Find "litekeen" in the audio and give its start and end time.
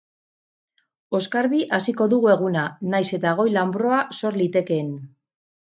4.43-4.93